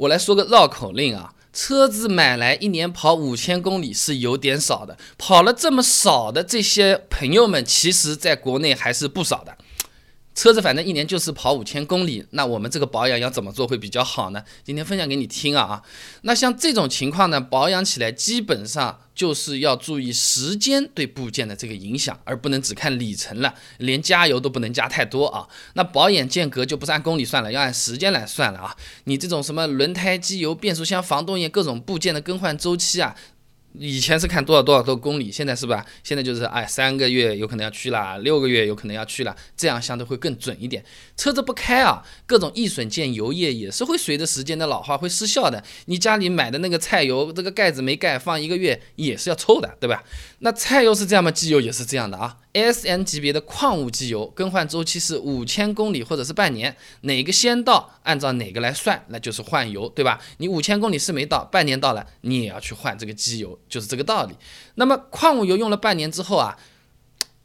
[0.00, 9.58] 我来说个绕口令啊，车子买来一年跑五千公里是有点少的，跑了这么少的这些朋友们，其实在国内还是不少的。
[10.34, 14.42] 车子反正一年就是跑五千公里，那我们这个保养要怎么做会比较好呢？
[14.64, 15.82] 今天分享给你听啊啊！
[16.22, 25.46] 那像这种情况呢，保养起来基本上就是要注意时间对部件的这个影响，而不能只看里程了，连加油都不能加太多啊。
[25.74, 28.74] 那保养间隔就不是按公里算了，要按时间来算了啊。
[29.04, 33.14] 你这种什么轮胎、机油、变速箱、防冻液各种部件的更换周期啊。
[33.72, 35.86] 以前是看多少多少多公里，现在是吧？
[36.02, 40.84] 现在就是哎，三个月有可能要去了，六个月有可能要去了，这样相对会更准一点。
[41.16, 45.62] 车子不开啊，各种易损件、油液也是会随着时间的老化会失效的。
[45.86, 50.02] 你家里买的那个菜油，这个盖子没盖，放一个月也是要臭的，对吧？
[50.40, 51.30] 那菜油是这样吗？
[51.30, 52.38] 机油也是这样的啊。
[52.52, 60.20] S N 级别的矿物机油更换周期是五千公里或者是半年，哪个先到，按照哪个来算，那就是换油，对吧？
[60.38, 64.36] 你五千公里是没到，半年到了，你也要去换这个机油，就是这个道理。
[64.74, 66.58] 那么矿物油用了半年之后啊，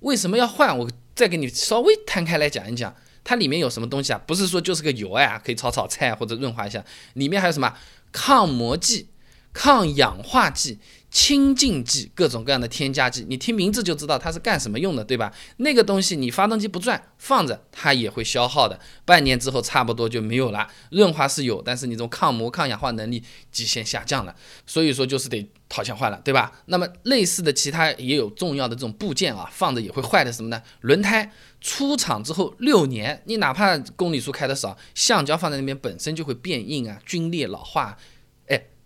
[0.00, 0.76] 为什么要换？
[0.76, 2.94] 我再给你稍微摊开来讲一讲，
[3.24, 4.20] 它里面有什么东西啊？
[4.26, 7.72] 不是说就是个油啊，可以炒炒菜或者润滑一下，里面还有什么
[8.12, 9.08] 抗磨剂、
[9.52, 10.78] 抗氧化剂。
[11.10, 15.32] 清净剂，各种各样的添加剂，你听名字就知道它是干什么用的，对吧？
[15.56, 20.68] 那个东西你发动机不转，放着它也会消耗的，半年之后差不多就没有了。
[20.90, 24.34] 润滑是有，但是你这种抗磨、抗氧化能力极限下降了，
[24.66, 26.52] 所以说就是得掏钱换了，对吧？
[26.66, 30.62] 那么类似的其他也有重要的这种部件啊，放着也会坏的什么呢？
[30.82, 37.96] 轮胎出厂之后六年，你哪怕公里数开的少，橡胶放在那边本身就会变硬啊、皲裂、老化。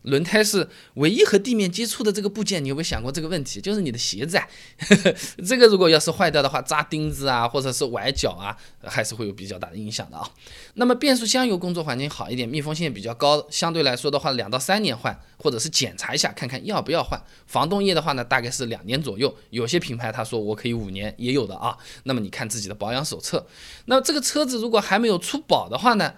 [0.03, 3.61] 轮胎是唯一和地面接触的这个部件，你有没有想过这个问题？
[3.61, 4.48] 就是你的鞋子啊，
[5.47, 10.28] 这个如果要是坏掉的话，扎钉子啊，或者是崴脚啊，还是会有比较大的影响的啊。
[10.75, 17.20] 那么变速箱油工作环境好一点，密封性比较高，相对来说的话，两到三年换，或者是检查一下看看要不要换。
[17.47, 21.77] 防冻液的话呢，大概是两年左右，有些品牌他说我可以五年，也有的啊。
[22.05, 23.46] 那么你看自己的保养手册。
[23.84, 26.14] 那这个车子如果还没有出保的话呢？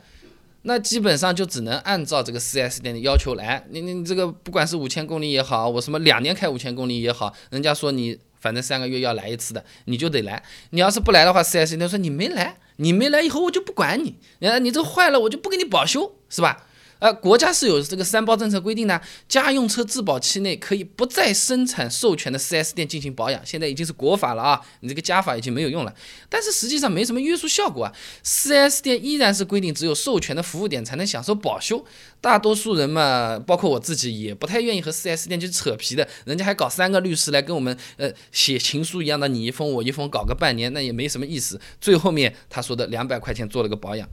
[0.64, 3.64] 那基本上就只能按照这个 4S 店的要求来。
[3.70, 10.42] 你你这个不管是五千公里也好，我什么两年开五千公里也好，人家说你反正三个月要来一次的，你就得来。
[10.70, 14.16] 你要是不来的话，4S 店说你没来，你没来以后我就不管你。
[14.62, 16.66] 你这坏了我就不给你保修，是吧？
[17.04, 18.98] 呃，国家是有这个三包政策规定的，
[19.28, 25.94] 家用车质保期内可以不再生产授权的 4S 店进行保养，现在已经是国法了啊，你这个家法已经没有用了。
[26.30, 27.92] 但是实际上没什么约束效果啊
[28.24, 31.84] ，4S 店依然是规定只有授权的服务点才能享受保修。
[32.22, 41.60] 大多数人嘛，包括我自己，也不太愿意和 4S 店去扯皮的，人家还搞三个律师来跟我们呃写情书一样的，你一封我一封，搞个半年，那也没什么意思。
[41.78, 44.08] 最后面他说的两百块钱做了个保养。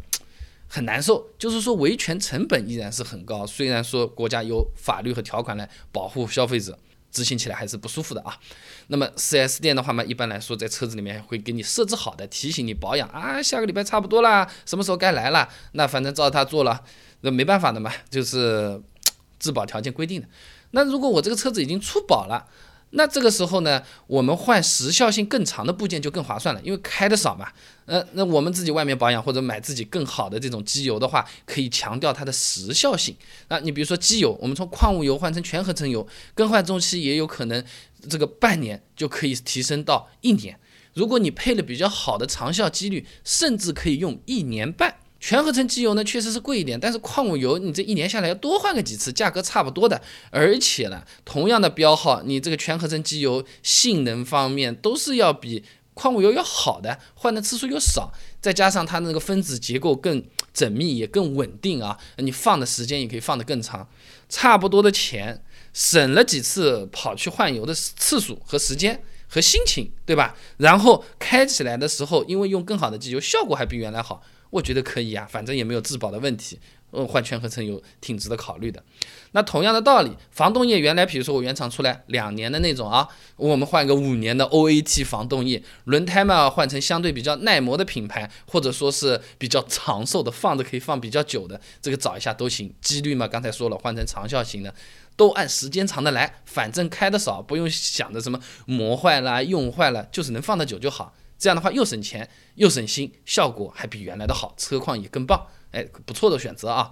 [0.74, 3.46] 很难受，就是说维权成本依然是很高。
[3.46, 6.80] 虽然说国家有法律和条款来保护消费者，
[7.12, 8.40] 执行起来还是不舒服的啊。
[8.88, 15.50] 那么 4S 店的话嘛，一般来说在车子里面会给你设置好的提醒你保养啊，下个礼拜差不多啦，什么时候该来了？
[15.74, 16.82] 那反正照他做了，
[17.20, 18.82] 那没办法的嘛，就是
[19.40, 20.28] 质保条件规定的。
[20.72, 22.48] 那如果我这个车子已经出保了。
[22.92, 27.48] 那这个时候呢，我们换时效性更长的部件就更划算了，因为开的少嘛。
[27.86, 33.16] 呃，那我们自己外面保养或者买自己更好的这种机油的话，可以强调它的时效性。
[33.48, 37.64] 那你比如说机油，我们从矿物油换成全合成油，更换周期也有可能
[38.10, 40.60] 这个半年就可以提升到一年。
[40.94, 44.98] 如果你配了比较好的长效机滤，甚至可以用一年半。
[45.22, 50.02] 全合成机油呢，确实是贵一点，但是矿物油你这一年下来要多换个几次，价格差不多的。
[50.32, 58.12] 而且呢，同样的标号，你这个全合成机油性能方面都是要比矿物油要好的，换的次数又少，
[58.42, 60.24] 再加上它那个分子结构更
[60.56, 63.88] 缜密，也更稳定啊，你放的时间也可以放得更长。
[64.28, 70.36] 差不多的钱，省了几次跑去换油的次数和时间和心情，对吧？
[70.58, 74.24] 然后开起来的时候，因为用更好的机油，效果还比原来好。
[74.52, 76.60] 我觉得可以啊，反正也没有质保的问题，
[76.92, 78.84] 嗯，换全合成油挺值得考虑的。
[79.32, 83.08] 那同样的道理，防冻液原来比如说我原厂出来两年的那种啊，
[83.38, 92.74] 我们换个五年的 OAT 防冻液，轮胎嘛换成相对比较耐磨的品牌，或者说是比较长寿的，放着可以放比较久的，这个找一下都行。
[92.82, 94.76] 几率嘛，刚才说了，换成长效型的，
[95.16, 101.14] 都按时间长的来，反正开的少，不用想着什么磨坏了、用坏了，就是能放得久就好。
[101.42, 106.92] 这样的话又省钱又省心，效果还比原来的好，车况也更棒，哎，不错的选择啊。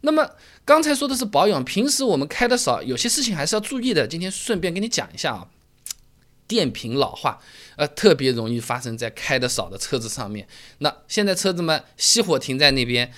[0.00, 0.30] 那么
[0.64, 4.08] 刚才说的是保养，平时我们开的少，有些事情还是要注意的。
[4.08, 5.48] 今天顺便跟你讲一下啊，
[6.46, 7.38] 电瓶老化，
[7.76, 10.48] 呃，特别容易发生在开的少的车子上面。
[10.78, 13.12] 那现在车子们熄火停在那边，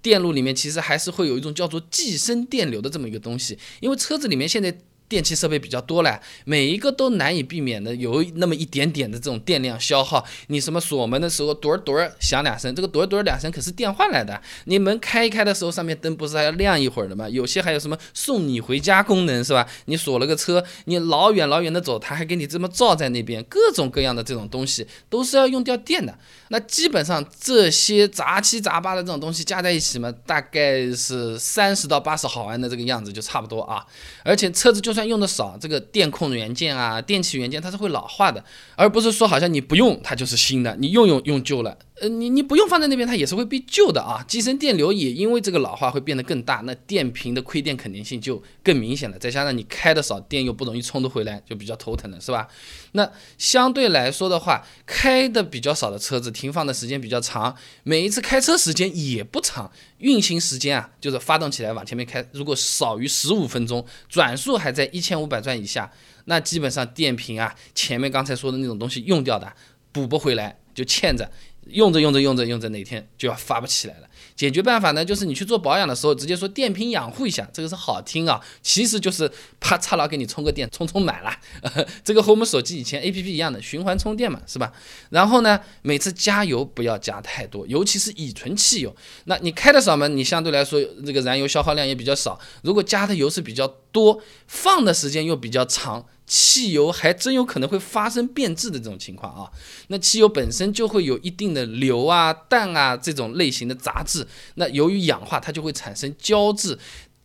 [0.00, 4.78] 电路里面其实还是会有一种叫做寄生电流的这么一个东西，因为车子里面现在。
[5.10, 10.24] 电器设备比较多了，每一个都难以避免的有那么一点点的这种电量消耗。
[10.46, 14.40] 你什么锁门的时候，咚咚响两声，这个咚咚两声可是电换来的。
[14.66, 17.28] 你门开一开的时候，上面灯不是还要亮一会儿的吗？
[17.28, 19.66] 有些还有什么送你回家功能是吧？
[19.86, 26.16] 你锁了个车，你老远老远的走，它还给你这么照在那边，各种各样的这种东西都是要用掉电的。
[26.50, 33.84] 那基本上这些杂七杂八的这种东西加在一起嘛，大概是三十到八十毫安的这个样子就差不多啊。
[34.24, 38.44] 而且车子就算用的少，这个电控元件啊、电器元件它是会老化的，
[38.76, 41.76] 而不是说好像你不用它就是新的，你用用用旧了。
[42.00, 44.24] 呃，你你不用放在那边，它也是会被旧的啊。
[44.26, 49.18] 机身电流也因为这个老化会变得更大，那电瓶的亏电肯定性就更明显了。
[49.18, 52.48] 再加上你开的少，电又不容易充得回来，就比较头疼了，是吧？
[52.92, 53.06] 那
[53.36, 65.92] 相对来说的话，开的比较少的车子，停放的时间比较长，每一次开车时间也不长，运行时间啊，就是发动起来往前面开，如果少于十五分钟，转速还在一千五百转以下，
[66.24, 69.52] 那基本上电瓶啊，前面刚才说的那种东西用掉的，
[69.92, 71.30] 补不回来，就欠着。
[71.66, 74.06] 用着用着用着用着，哪天就要发不起来了。
[74.34, 79.30] 解决办法呢，就是你去做保养的时候，直接说电瓶养护一下，这个是好听啊，其实就是
[79.60, 81.32] 啪嚓了给你充个电，充充满了。
[82.02, 84.72] 这个和我们手机以前 A P P 一样的循环充电嘛，是吧？
[85.10, 88.94] 然后呢，每次加油不要加太多，尤其是乙醇汽油。
[89.24, 92.40] 那你开的少嘛，你相对来说这个燃油消耗量也比较少。
[92.62, 96.06] 如果加的油是比较多，放的时间又比较长。
[96.32, 99.50] 汽油还真有可能会发生变质的这种情况啊，
[99.88, 104.24] 那汽油本身就会有一定的硫啊、氮啊这种类型的杂质，
[104.54, 106.78] 那由于氧化，它就会产生胶质。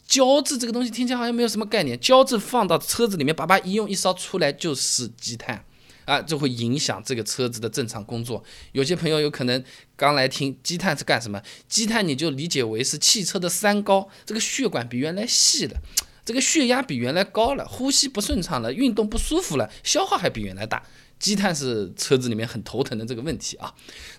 [0.07, 5.63] 胶质这个东西听起来好像没有什么概念，胶质放到车子里面，叭叭一用一烧出来就是积碳
[6.06, 8.44] 啊，就会影响这个车子的正常工作。
[8.72, 9.63] 有些朋友有可能
[9.96, 11.40] 刚来听，积碳是干什么？
[11.68, 15.80] 积碳你就理解为是汽车的三高，这个血管比原来细了。
[16.25, 20.83] 这个血压比原来高了，呼吸不顺畅了，运动不舒服了，消耗还比原来大。
[21.18, 23.74] 积碳是车子里面很头疼的这个问题啊。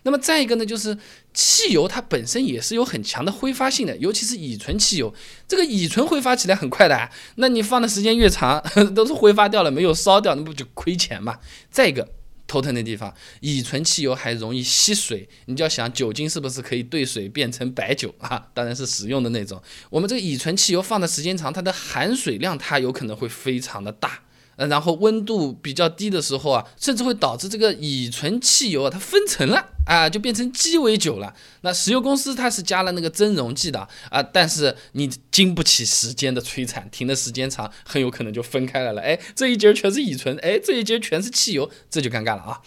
[0.05, 0.97] 那么再一个呢，就是
[1.35, 5.13] 汽油它本身也是有很强的挥发性的，尤其是乙醇汽油，
[5.47, 8.65] 这个乙醇挥发起来很快的，那你放的时间越长，
[8.95, 11.39] 都是挥发掉了，没有烧掉，那不就亏钱嘛？
[11.71, 12.16] 再一个。
[12.47, 18.49] 头疼的地方，乙醇汽油还容易吸水，你就要想酒精是不是可以兑水变成白酒啊？
[18.55, 19.61] 当然是使用的那种。
[19.91, 24.23] 我们这个乙醇汽油放的时间长，它的含水量它有可能会非常的大。
[24.57, 31.35] 呃，然后温度比较低的时候啊，甚至会导致这个乙醇汽油啊，它分层了啊，就变成鸡尾酒了。
[31.63, 39.01] 那石油公司它是加了那个增溶剂的啊，但是你经不起时间的摧残，停的时间长，很有可能就分开来了。
[39.01, 42.61] 哎，这一节全是乙醇，哎，这一节全是汽油，这就尴尬了啊。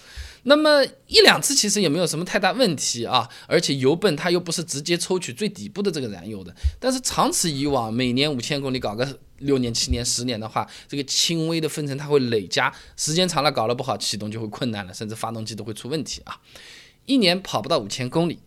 [0.43, 16.39] 那么一两次其实也没有什么太大问题啊，而且油泵它又不是直接抽取最底部的这个燃油的，但是长此以往，每年五千公里搞个六年、七年、十年的话，这个轻微的分层它会累加，时间长了搞了不好，启动就会困难了，甚至发动机都会出问题啊，
[17.09, 18.37] 一年跑不到五千公里。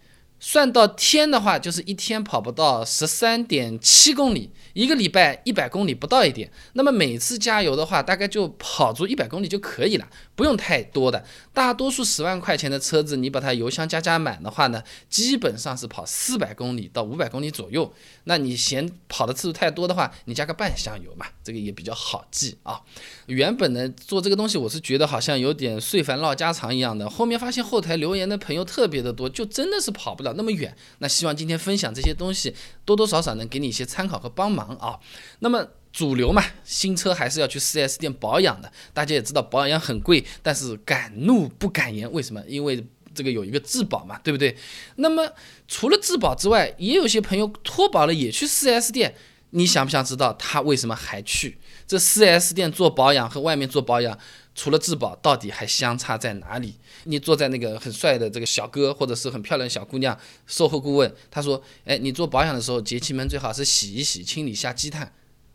[0.45, 6.51] 算到天的话，就是一天跑不到十三点七公里，一个礼拜一百公里不到一点。
[6.73, 11.25] 那么每次加油的话，大概就跑足一百公里就可以了，不用太多的。
[11.55, 17.95] 大多数十万块钱的车子，你把它油箱加加满的话呢，基本上是跑四百公里到五百公里左右。
[18.25, 22.81] 那你嫌跑的次数太多的话，你加个半箱油嘛，这个也比较好记啊。
[23.27, 34.99] 原本呢做这个东西，我是觉得好像有点碎烦唠家常一样的，后面发现后台留言的朋友特别的多，就真的是跑不了那么远，那希望今天分享这些东西，多多少少能给你一些参考和帮忙啊。
[35.41, 38.73] 那么主流嘛，新车还是要去 4S 店保养的。
[38.95, 42.43] 大家也知道保养很贵，但是敢怒不敢言，为什么？
[42.49, 42.85] 因为
[43.15, 44.57] 这个有一个质保嘛，对不对？
[44.97, 45.31] 那么
[45.69, 49.15] 除了质保之外，也有些朋友脱保了也去 4S 店，
[49.51, 51.59] 你想不想知道他为什么还去？
[51.87, 54.19] 这 4S 店做保养和外面做保养。
[54.55, 56.77] 除了质保，到底还相差在哪里？
[57.05, 65.15] 你坐在那个很帅的这个小哥，或者是很漂亮的小姑娘，售后顾问，他说：“哎，你做保养的时候，节气门最好是洗一洗，清理一下积碳，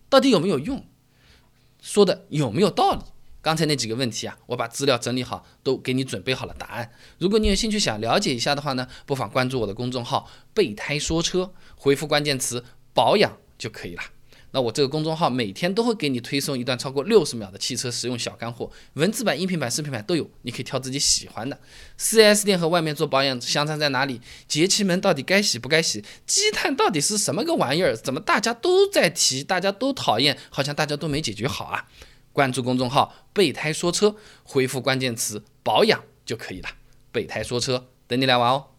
[0.10, 0.84] 到底有没有用？
[1.80, 3.02] 说的有没有道理？
[3.40, 6.92] 刚才那几个问题啊，我把资料整理好，都给你准备好了答案。
[7.20, 14.02] 如果你有兴趣想了解一下的话呢，不妨关注我的公众号‘备胎说车’，回复关键词‘保养’就可以了。”
[14.58, 21.60] 那我这个公众号每天都会给你推送一段超过六十秒的汽车实用小干货，文字版、音频版、视频版都有，你可以挑自己喜欢的。
[22.00, 24.20] 4S 店和外面做保养相差在哪里？
[24.48, 26.04] 节气门到底该洗不该洗？
[26.26, 27.96] 积碳到底是什么个玩意儿？
[27.96, 31.86] 怎么大家都在提，大家都讨厌，好像大家都没解决好啊？
[32.34, 36.70] 关注公众号“备胎说车”，回复关键词“保养”就可以了。
[37.12, 38.77] 备胎说车，等你来玩哦。